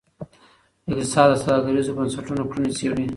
[0.89, 3.05] اقتصاد د سوداګریزو بنسټونو کړنې څیړي.